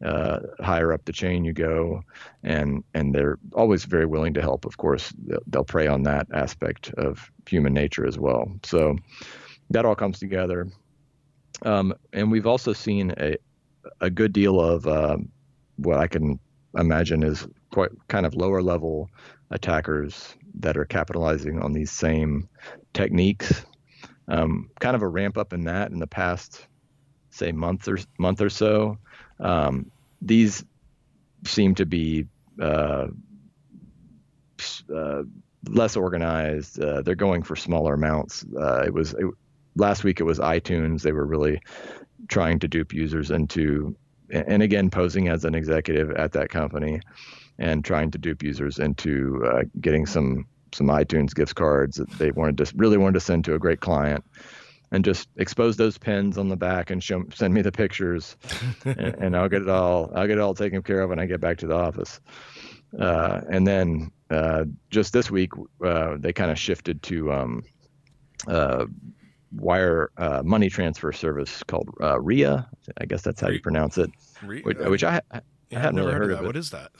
uh, 0.03 0.39
higher 0.59 0.93
up 0.93 1.05
the 1.05 1.13
chain 1.13 1.45
you 1.45 1.53
go, 1.53 2.01
and 2.43 2.83
and 2.93 3.13
they're 3.13 3.37
always 3.53 3.85
very 3.85 4.05
willing 4.05 4.33
to 4.33 4.41
help. 4.41 4.65
Of 4.65 4.77
course, 4.77 5.13
they'll, 5.25 5.39
they'll 5.47 5.63
prey 5.63 5.87
on 5.87 6.03
that 6.03 6.27
aspect 6.33 6.93
of 6.93 7.31
human 7.47 7.73
nature 7.73 8.05
as 8.05 8.17
well. 8.17 8.51
So 8.63 8.95
that 9.69 9.85
all 9.85 9.95
comes 9.95 10.19
together, 10.19 10.67
um, 11.63 11.93
and 12.13 12.31
we've 12.31 12.47
also 12.47 12.73
seen 12.73 13.13
a 13.17 13.37
a 14.01 14.09
good 14.09 14.33
deal 14.33 14.59
of 14.59 14.85
uh, 14.87 15.17
what 15.77 15.99
I 15.99 16.07
can 16.07 16.39
imagine 16.77 17.23
is 17.23 17.47
quite 17.71 17.91
kind 18.07 18.25
of 18.25 18.35
lower 18.35 18.61
level 18.61 19.09
attackers 19.51 20.35
that 20.59 20.77
are 20.77 20.85
capitalizing 20.85 21.61
on 21.61 21.73
these 21.73 21.91
same 21.91 22.49
techniques. 22.93 23.65
Um, 24.27 24.69
kind 24.79 24.95
of 24.95 25.01
a 25.01 25.07
ramp 25.07 25.37
up 25.37 25.53
in 25.53 25.63
that 25.65 25.91
in 25.91 25.99
the 25.99 26.07
past, 26.07 26.67
say 27.31 27.51
month 27.51 27.87
or 27.87 27.97
month 28.17 28.41
or 28.41 28.49
so. 28.49 28.97
Um, 29.39 29.91
these 30.21 30.63
seem 31.45 31.75
to 31.75 31.85
be 31.85 32.25
uh, 32.61 33.07
uh, 34.93 35.23
less 35.67 35.95
organized. 35.95 36.81
Uh, 36.81 37.01
they're 37.01 37.15
going 37.15 37.43
for 37.43 37.55
smaller 37.55 37.93
amounts. 37.93 38.45
Uh, 38.57 38.83
it 38.85 38.93
was 38.93 39.13
it, 39.13 39.25
last 39.75 40.03
week. 40.03 40.19
It 40.19 40.25
was 40.25 40.39
iTunes. 40.39 41.01
They 41.01 41.11
were 41.11 41.25
really 41.25 41.61
trying 42.27 42.59
to 42.59 42.67
dupe 42.67 42.93
users 42.93 43.31
into, 43.31 43.95
and 44.29 44.61
again, 44.61 44.89
posing 44.89 45.27
as 45.27 45.45
an 45.45 45.55
executive 45.55 46.11
at 46.11 46.33
that 46.33 46.49
company, 46.49 47.01
and 47.59 47.85
trying 47.85 48.09
to 48.11 48.17
dupe 48.17 48.41
users 48.41 48.79
into 48.79 49.45
uh, 49.45 49.63
getting 49.79 50.05
some 50.05 50.47
some 50.73 50.87
iTunes 50.87 51.33
gift 51.33 51.55
cards 51.55 51.97
that 51.97 52.09
they 52.19 52.31
wanted 52.31 52.57
to 52.57 52.71
really 52.75 52.97
wanted 52.97 53.13
to 53.13 53.19
send 53.19 53.43
to 53.45 53.55
a 53.55 53.59
great 53.59 53.79
client 53.79 54.23
and 54.91 55.05
just 55.05 55.29
expose 55.37 55.77
those 55.77 55.97
pins 55.97 56.37
on 56.37 56.49
the 56.49 56.57
back 56.57 56.89
and 56.89 57.03
show, 57.03 57.23
send 57.33 57.53
me 57.53 57.61
the 57.61 57.71
pictures, 57.71 58.35
and, 58.85 58.97
and, 58.97 59.37
I'll 59.37 59.49
get 59.49 59.61
it 59.61 59.69
all. 59.69 60.11
I'll 60.15 60.27
get 60.27 60.37
it 60.37 60.41
all 60.41 60.55
taken 60.55 60.81
care 60.81 61.01
of 61.01 61.09
when 61.09 61.19
I 61.19 61.25
get 61.25 61.39
back 61.39 61.57
to 61.59 61.67
the 61.67 61.75
office. 61.75 62.19
Uh, 62.99 63.41
and 63.49 63.67
then 63.67 64.11
uh, 64.31 64.65
just 64.89 65.13
this 65.13 65.29
week, 65.29 65.51
uh, 65.85 66.15
they 66.17 66.33
kind 66.33 66.49
of 66.49 66.57
shifted 66.57 67.03
to 67.03 67.31
um, 67.31 67.63
uh, 68.47 68.85
wire 69.51 70.09
uh, 70.17 70.41
money 70.43 70.69
transfer 70.69 71.11
service 71.11 71.61
called 71.63 71.89
uh, 72.01 72.19
RIA. 72.19 72.67
I 72.97 73.05
guess 73.05 73.21
that's 73.21 73.41
how 73.41 73.49
you 73.49 73.59
pronounce 73.59 73.97
it. 73.97 74.09
which, 74.43 74.77
which, 74.77 75.03
I, 75.03 75.21
I 75.31 75.41
yeah, 75.69 75.81
hadn't 75.81 75.97
really 75.97 76.13
heard, 76.13 76.21
heard 76.23 76.31
of. 76.31 76.39
of 76.39 76.45
What 76.47 76.55
is 76.55 76.71
that? 76.71 76.91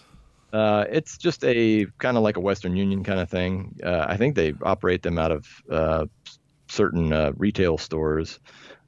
Uh, 0.52 0.86
it's 0.90 1.18
just 1.18 1.44
a 1.46 1.86
kind 2.00 2.18
of 2.18 2.24
like 2.24 2.38
a 2.38 2.40
Western 2.40 2.76
Union 2.76 3.04
kind 3.04 3.20
of 3.20 3.30
thing. 3.30 3.80
Uh, 3.84 4.06
I 4.08 4.18
think 4.18 4.36
they 4.36 4.54
operate 4.62 5.04
them 5.04 5.18
out 5.18 5.32
of 5.32 5.48
uh, 5.70 6.06
certain 6.68 7.14
uh, 7.14 7.32
retail 7.38 7.78
stores 7.78 8.40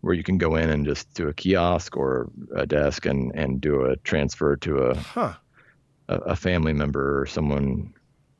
where 0.01 0.15
you 0.15 0.23
can 0.23 0.37
go 0.37 0.55
in 0.55 0.69
and 0.69 0.85
just 0.85 1.13
do 1.13 1.27
a 1.27 1.33
kiosk 1.33 1.95
or 1.95 2.29
a 2.55 2.65
desk 2.65 3.05
and, 3.05 3.31
and 3.35 3.61
do 3.61 3.85
a 3.85 3.95
transfer 3.97 4.55
to 4.55 4.77
a, 4.79 4.97
huh. 4.97 5.33
a, 6.07 6.15
a 6.15 6.35
family 6.35 6.73
member 6.73 7.21
or 7.21 7.27
someone, 7.27 7.93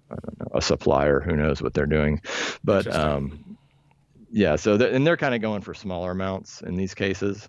know, 0.09 0.47
a 0.53 0.61
supplier, 0.61 1.19
who 1.19 1.35
knows 1.35 1.61
what 1.61 1.75
they're 1.75 1.85
doing. 1.85 2.19
But 2.63 2.87
um, 2.87 3.57
yeah, 4.31 4.55
so 4.55 4.77
they're, 4.77 4.91
and 4.91 5.05
they're 5.05 5.17
kind 5.17 5.35
of 5.35 5.41
going 5.41 5.61
for 5.61 5.75
smaller 5.75 6.11
amounts 6.11 6.61
in 6.61 6.75
these 6.75 6.95
cases. 6.95 7.47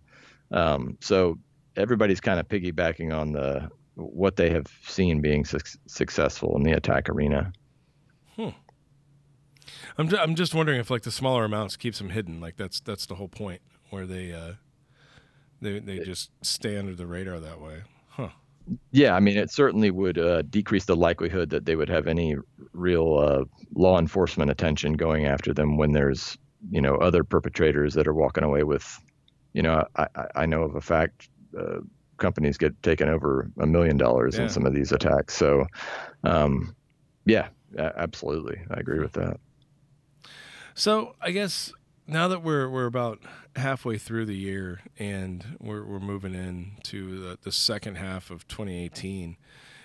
Um, 0.50 0.98
so 1.00 1.38
everybody's 1.76 2.20
kind 2.20 2.38
of 2.38 2.46
piggybacking 2.48 3.16
on 3.16 3.32
the 3.32 3.70
what 3.94 4.36
they 4.36 4.50
have 4.50 4.66
seen 4.86 5.20
being 5.20 5.44
su- 5.44 5.58
successful 5.86 6.56
in 6.56 6.62
the 6.62 6.72
attack 6.72 7.08
arena. 7.08 7.52
Hmm. 8.36 8.50
I'm 9.98 10.08
just, 10.08 10.22
I'm 10.22 10.34
just 10.34 10.54
wondering 10.54 10.80
if 10.80 10.90
like 10.90 11.02
the 11.02 11.10
smaller 11.10 11.44
amounts 11.44 11.76
keeps 11.76 11.98
them 11.98 12.10
hidden. 12.10 12.40
Like 12.40 12.56
that's 12.56 12.80
that's 12.80 13.06
the 13.06 13.16
whole 13.16 13.28
point 13.28 13.60
where 13.90 14.06
they 14.06 14.32
uh, 14.32 14.54
they 15.60 15.78
they 15.78 15.98
just 15.98 16.30
stay 16.42 16.78
under 16.78 16.94
the 16.94 17.06
radar 17.06 17.40
that 17.40 17.60
way. 17.60 17.82
Huh. 18.08 18.30
Yeah, 18.90 19.14
I 19.14 19.20
mean, 19.20 19.36
it 19.36 19.50
certainly 19.50 19.90
would 19.90 20.18
uh, 20.18 20.42
decrease 20.42 20.84
the 20.84 20.96
likelihood 20.96 21.50
that 21.50 21.66
they 21.66 21.76
would 21.76 21.88
have 21.88 22.06
any 22.06 22.36
real 22.72 23.18
uh, 23.18 23.44
law 23.74 23.98
enforcement 23.98 24.50
attention 24.50 24.94
going 24.94 25.26
after 25.26 25.52
them 25.52 25.76
when 25.76 25.92
there's 25.92 26.38
you 26.70 26.80
know 26.80 26.94
other 26.96 27.24
perpetrators 27.24 27.94
that 27.94 28.06
are 28.06 28.14
walking 28.14 28.44
away 28.44 28.62
with, 28.62 28.98
you 29.52 29.62
know, 29.62 29.84
I 29.96 30.06
I 30.34 30.46
know 30.46 30.62
of 30.62 30.74
a 30.74 30.80
fact. 30.80 31.28
Uh, 31.58 31.80
companies 32.22 32.56
get 32.56 32.82
taken 32.82 33.08
over 33.08 33.50
a 33.58 33.66
million 33.66 33.98
dollars 33.98 34.38
in 34.38 34.48
some 34.48 34.64
of 34.64 34.72
these 34.72 34.92
attacks. 34.92 35.34
So, 35.34 35.66
um, 36.24 36.74
yeah, 37.26 37.48
absolutely, 37.76 38.60
I 38.70 38.80
agree 38.80 39.00
with 39.00 39.12
that. 39.12 39.38
So 40.74 41.14
I 41.20 41.32
guess 41.32 41.72
now 42.06 42.28
that 42.28 42.42
we're 42.42 42.68
we're 42.68 42.86
about 42.86 43.20
halfway 43.56 43.98
through 43.98 44.26
the 44.26 44.36
year 44.36 44.80
and 44.98 45.56
we're 45.60 45.84
we're 45.84 46.00
moving 46.00 46.34
into 46.34 47.20
the, 47.20 47.38
the 47.42 47.52
second 47.52 47.96
half 47.96 48.30
of 48.30 48.48
2018, 48.48 49.36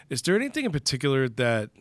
is 0.10 0.22
there 0.22 0.36
anything 0.36 0.66
in 0.66 0.72
particular 0.72 1.28
that 1.28 1.72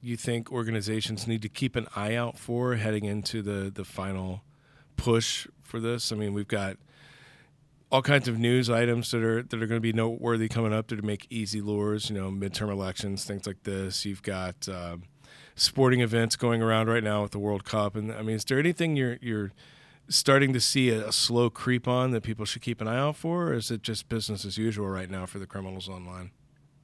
you 0.00 0.16
think 0.16 0.52
organizations 0.52 1.26
need 1.26 1.42
to 1.42 1.48
keep 1.48 1.76
an 1.76 1.86
eye 1.96 2.14
out 2.14 2.38
for 2.38 2.76
heading 2.76 3.04
into 3.04 3.42
the 3.42 3.70
the 3.74 3.84
final 3.84 4.42
push 4.96 5.48
for 5.62 5.80
this? 5.80 6.12
I 6.12 6.16
mean, 6.16 6.34
we've 6.34 6.48
got 6.48 6.76
all 7.92 8.00
kinds 8.00 8.26
of 8.26 8.38
news 8.38 8.70
items 8.70 9.10
that 9.10 9.22
are 9.22 9.42
that 9.42 9.62
are 9.62 9.66
going 9.66 9.76
to 9.76 9.80
be 9.80 9.92
noteworthy 9.92 10.48
coming 10.48 10.72
up 10.72 10.86
to 10.88 10.96
make 11.02 11.26
easy 11.28 11.60
lures, 11.60 12.08
you 12.08 12.16
know, 12.16 12.30
midterm 12.30 12.72
elections, 12.72 13.24
things 13.24 13.46
like 13.46 13.62
this. 13.64 14.06
You've 14.06 14.22
got 14.22 14.66
um, 14.66 15.02
sporting 15.54 16.00
events 16.00 16.34
going 16.34 16.62
around 16.62 16.88
right 16.88 17.04
now 17.04 17.22
with 17.22 17.32
the 17.32 17.38
World 17.38 17.64
Cup. 17.64 17.94
And 17.94 18.10
I 18.10 18.22
mean, 18.22 18.36
is 18.36 18.46
there 18.46 18.58
anything 18.58 18.96
you're 18.96 19.18
you're 19.20 19.52
starting 20.08 20.54
to 20.54 20.60
see 20.60 20.88
a, 20.88 21.08
a, 21.08 21.12
slow 21.12 21.48
creep 21.48 21.86
on 21.86 22.10
that 22.10 22.22
people 22.22 22.44
should 22.44 22.62
keep 22.62 22.80
an 22.80 22.88
eye 22.88 22.98
out 22.98 23.16
for, 23.16 23.48
or 23.48 23.52
is 23.54 23.70
it 23.70 23.82
just 23.82 24.08
business 24.08 24.44
as 24.44 24.58
usual 24.58 24.88
right 24.88 25.10
now 25.10 25.26
for 25.26 25.38
the 25.38 25.46
criminals 25.46 25.88
online? 25.88 26.30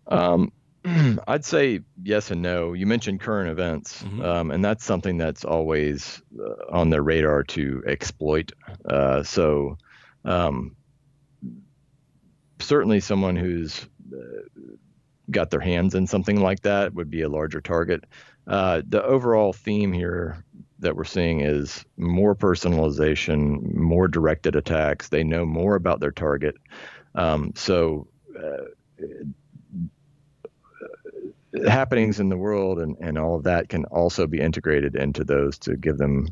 Um, 0.07 0.53
I'd 1.27 1.45
say 1.45 1.81
yes 2.03 2.31
and 2.31 2.43
no. 2.43 2.75
You 2.75 2.87
mentioned 2.87 3.21
current 3.21 3.50
events, 3.50 4.03
mm-hmm. 4.03 4.23
um, 4.23 4.50
and 4.50 4.62
that's 4.62 4.85
something 4.85 5.17
that's 5.17 5.45
always 5.45 6.23
uh, 6.38 6.71
on 6.71 6.91
their 6.91 7.03
radar 7.03 7.43
to 7.45 7.83
exploit. 7.87 8.53
Uh, 8.85 9.23
so, 9.23 9.79
um, 10.25 10.77
certainly, 12.61 13.00
someone 13.00 13.37
who's 13.37 13.87
uh, 14.12 14.73
got 15.31 15.50
their 15.50 15.61
hands 15.61 15.95
in 15.95 16.07
something 16.07 16.41
like 16.41 16.61
that 16.61 16.95
would 16.95 17.11
be 17.11 17.23
a 17.23 17.29
larger 17.29 17.61
target. 17.61 18.05
Uh, 18.47 18.83
the 18.88 19.03
overall 19.05 19.53
theme 19.53 19.93
here 19.93 20.43
that 20.79 20.97
we're 20.97 21.05
seeing 21.05 21.41
is 21.41 21.85
more 21.97 22.35
personalization, 22.35 23.75
more 23.75 24.09
directed 24.09 24.57
attacks. 24.57 25.09
They 25.09 25.25
know 25.25 25.45
more 25.45 25.75
about 25.75 26.00
their 26.00 26.12
target. 26.12 26.55
Um, 27.15 27.53
so, 27.55 28.07
uh, 28.38 28.65
happenings 31.67 32.21
in 32.21 32.29
the 32.29 32.37
world 32.37 32.79
and, 32.79 32.97
and 33.00 33.19
all 33.19 33.37
of 33.37 33.43
that 33.45 33.69
can 33.69 33.85
also 33.87 34.27
be 34.27 34.41
integrated 34.41 34.95
into 34.95 35.25
those 35.25 35.59
to 35.59 35.77
give 35.77 35.99
them 35.99 36.29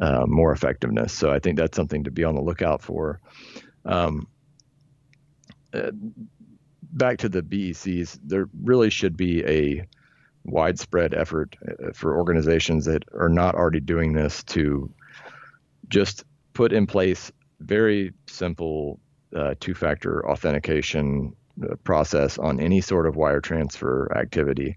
uh, 0.00 0.24
more 0.26 0.52
effectiveness. 0.52 1.12
So, 1.12 1.30
I 1.30 1.38
think 1.38 1.56
that's 1.56 1.76
something 1.76 2.04
to 2.04 2.10
be 2.10 2.24
on 2.24 2.34
the 2.34 2.42
lookout 2.42 2.82
for. 2.82 3.20
Um, 3.84 4.26
uh, 5.74 5.90
back 6.92 7.18
to 7.18 7.28
the 7.28 7.42
BECs, 7.42 8.18
there 8.22 8.48
really 8.62 8.90
should 8.90 9.16
be 9.16 9.44
a 9.44 9.86
widespread 10.44 11.14
effort 11.14 11.56
uh, 11.66 11.92
for 11.92 12.16
organizations 12.16 12.84
that 12.84 13.04
are 13.18 13.28
not 13.28 13.54
already 13.54 13.80
doing 13.80 14.12
this 14.12 14.42
to 14.44 14.90
just 15.88 16.24
put 16.52 16.72
in 16.72 16.86
place 16.86 17.32
very 17.60 18.12
simple 18.26 19.00
uh, 19.34 19.54
two 19.58 19.74
factor 19.74 20.28
authentication 20.28 21.34
uh, 21.62 21.74
process 21.84 22.38
on 22.38 22.60
any 22.60 22.80
sort 22.80 23.06
of 23.06 23.16
wire 23.16 23.40
transfer 23.40 24.10
activity. 24.16 24.76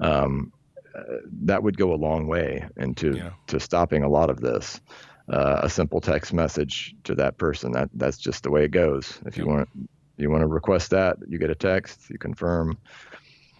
Um, 0.00 0.52
uh, 0.96 1.02
that 1.42 1.62
would 1.62 1.76
go 1.76 1.92
a 1.92 1.96
long 1.96 2.26
way 2.26 2.66
into 2.76 3.16
yeah. 3.16 3.30
to 3.48 3.58
stopping 3.58 4.02
a 4.02 4.08
lot 4.08 4.30
of 4.30 4.40
this. 4.40 4.80
Uh, 5.26 5.60
a 5.62 5.70
simple 5.70 6.02
text 6.02 6.34
message 6.34 6.94
to 7.02 7.14
that 7.14 7.38
person 7.38 7.72
that 7.72 7.88
that's 7.94 8.18
just 8.18 8.42
the 8.42 8.50
way 8.50 8.64
it 8.64 8.70
goes. 8.70 9.18
If 9.24 9.38
you 9.38 9.46
want 9.46 9.68
you 10.16 10.30
want 10.30 10.42
to 10.42 10.46
request 10.46 10.90
that, 10.90 11.16
you 11.28 11.38
get 11.38 11.50
a 11.50 11.54
text, 11.54 12.08
you 12.10 12.18
confirm 12.18 12.78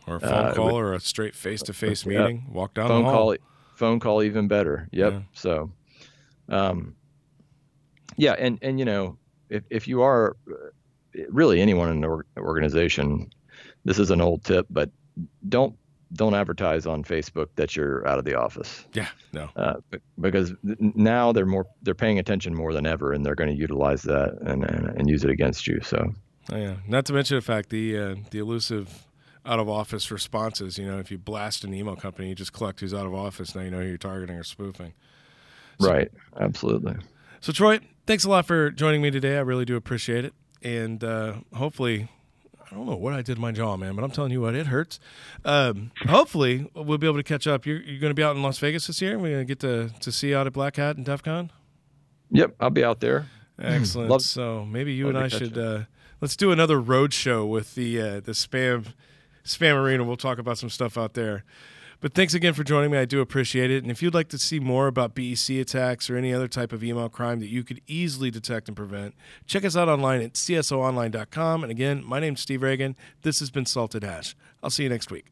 or 0.06 0.16
a 0.16 0.20
phone 0.20 0.46
uh, 0.46 0.54
call, 0.54 0.66
would, 0.66 0.74
or 0.74 0.92
a 0.94 1.00
straight 1.00 1.34
face-to-face 1.34 2.06
meeting. 2.06 2.46
Walk 2.52 2.74
down 2.74 2.88
phone 2.88 3.04
the 3.04 3.10
hall. 3.10 3.34
call. 3.34 3.36
Phone 3.74 3.98
call, 3.98 4.22
even 4.22 4.46
better. 4.46 4.88
Yep. 4.92 5.12
Yeah. 5.12 5.20
So, 5.32 5.72
um, 6.48 6.94
yeah, 8.16 8.34
and 8.38 8.58
and 8.62 8.78
you 8.78 8.84
know, 8.84 9.18
if 9.48 9.64
if 9.68 9.88
you 9.88 10.02
are 10.02 10.36
uh, 10.48 11.22
really 11.28 11.60
anyone 11.60 11.88
in 11.90 12.04
an 12.04 12.22
organization, 12.36 13.30
this 13.84 13.98
is 13.98 14.10
an 14.12 14.20
old 14.20 14.44
tip, 14.44 14.66
but 14.70 14.90
don't 15.48 15.74
don't 16.12 16.34
advertise 16.34 16.86
on 16.86 17.02
Facebook 17.02 17.48
that 17.56 17.74
you're 17.74 18.06
out 18.06 18.20
of 18.20 18.24
the 18.24 18.34
office. 18.34 18.86
Yeah, 18.92 19.08
no. 19.32 19.48
Uh, 19.56 19.74
because 20.20 20.54
now 20.78 21.32
they're 21.32 21.46
more 21.46 21.66
they're 21.82 21.96
paying 21.96 22.20
attention 22.20 22.54
more 22.54 22.72
than 22.72 22.86
ever, 22.86 23.12
and 23.12 23.26
they're 23.26 23.34
going 23.34 23.50
to 23.50 23.56
utilize 23.56 24.02
that 24.02 24.38
and, 24.42 24.62
and, 24.62 24.86
and 24.96 25.10
use 25.10 25.24
it 25.24 25.30
against 25.30 25.66
you. 25.66 25.80
So. 25.82 26.14
Oh, 26.52 26.56
yeah. 26.56 26.76
Not 26.86 27.06
to 27.06 27.12
mention 27.12 27.36
the 27.36 27.42
fact 27.42 27.70
the 27.70 27.98
uh, 27.98 28.14
the 28.30 28.38
elusive 28.38 29.06
out 29.46 29.58
of 29.58 29.68
office 29.68 30.10
responses. 30.10 30.78
You 30.78 30.86
know, 30.86 30.98
if 30.98 31.10
you 31.10 31.18
blast 31.18 31.64
an 31.64 31.74
email 31.74 31.96
company, 31.96 32.28
you 32.28 32.34
just 32.34 32.52
collect 32.52 32.80
who's 32.80 32.94
out 32.94 33.06
of 33.06 33.14
office. 33.14 33.54
Now 33.54 33.62
you 33.62 33.70
know 33.70 33.80
who 33.80 33.86
you're 33.86 33.98
targeting 33.98 34.36
or 34.36 34.44
spoofing. 34.44 34.92
So, 35.80 35.92
right. 35.92 36.10
Absolutely. 36.38 36.96
So, 37.40 37.52
Troy, 37.52 37.80
thanks 38.06 38.24
a 38.24 38.30
lot 38.30 38.46
for 38.46 38.70
joining 38.70 39.02
me 39.02 39.10
today. 39.10 39.36
I 39.36 39.40
really 39.40 39.64
do 39.64 39.76
appreciate 39.76 40.24
it. 40.24 40.34
And 40.62 41.02
uh, 41.04 41.34
hopefully, 41.52 42.08
I 42.70 42.74
don't 42.74 42.86
know 42.86 42.96
what 42.96 43.12
I 43.12 43.22
did 43.22 43.34
to 43.34 43.40
my 43.40 43.52
jaw, 43.52 43.76
man, 43.76 43.94
but 43.96 44.04
I'm 44.04 44.10
telling 44.10 44.32
you 44.32 44.40
what, 44.40 44.54
it 44.54 44.68
hurts. 44.68 44.98
Um, 45.44 45.90
hopefully, 46.06 46.70
we'll 46.74 46.96
be 46.96 47.06
able 47.06 47.18
to 47.18 47.22
catch 47.22 47.46
up. 47.46 47.66
You're, 47.66 47.82
you're 47.82 48.00
going 48.00 48.10
to 48.10 48.14
be 48.14 48.22
out 48.22 48.34
in 48.34 48.42
Las 48.42 48.58
Vegas 48.58 48.86
this 48.86 49.02
year. 49.02 49.18
We're 49.18 49.34
going 49.34 49.46
to 49.46 49.50
get 49.50 49.60
to, 49.60 49.90
to 50.00 50.12
see 50.12 50.30
you 50.30 50.36
out 50.38 50.46
at 50.46 50.54
Black 50.54 50.76
Hat 50.76 50.96
and 50.96 51.04
DEF 51.04 51.22
CON. 51.22 51.50
Yep, 52.30 52.54
I'll 52.60 52.70
be 52.70 52.82
out 52.82 53.00
there. 53.00 53.26
Excellent. 53.58 54.10
Love, 54.10 54.22
so 54.22 54.64
maybe 54.64 54.94
you 54.94 55.08
and 55.08 55.18
I 55.18 55.28
should 55.28 55.58
uh, 55.58 55.82
let's 56.24 56.36
do 56.36 56.50
another 56.50 56.80
road 56.80 57.12
show 57.12 57.44
with 57.44 57.74
the 57.74 58.00
uh, 58.00 58.20
the 58.20 58.32
spam 58.32 58.94
spam 59.44 59.74
arena. 59.74 60.04
We'll 60.04 60.16
talk 60.16 60.38
about 60.38 60.56
some 60.56 60.70
stuff 60.70 60.96
out 60.96 61.12
there. 61.12 61.44
But 62.00 62.14
thanks 62.14 62.32
again 62.32 62.54
for 62.54 62.64
joining 62.64 62.90
me. 62.90 62.96
I 62.96 63.04
do 63.04 63.20
appreciate 63.20 63.70
it. 63.70 63.82
And 63.82 63.90
if 63.90 64.02
you'd 64.02 64.14
like 64.14 64.28
to 64.28 64.38
see 64.38 64.58
more 64.58 64.86
about 64.86 65.14
BEC 65.14 65.50
attacks 65.50 66.08
or 66.08 66.16
any 66.16 66.32
other 66.32 66.48
type 66.48 66.72
of 66.72 66.82
email 66.82 67.10
crime 67.10 67.40
that 67.40 67.48
you 67.48 67.62
could 67.62 67.82
easily 67.86 68.30
detect 68.30 68.68
and 68.68 68.76
prevent, 68.76 69.14
check 69.46 69.66
us 69.66 69.76
out 69.76 69.88
online 69.90 70.22
at 70.22 70.32
csoonline.com. 70.32 71.62
And 71.62 71.70
again, 71.70 72.02
my 72.04 72.20
name's 72.20 72.40
Steve 72.40 72.60
Ragan. 72.60 72.94
This 73.20 73.40
has 73.40 73.50
been 73.50 73.66
Salted 73.66 74.02
Hash. 74.02 74.34
I'll 74.62 74.70
see 74.70 74.82
you 74.82 74.88
next 74.88 75.10
week. 75.10 75.26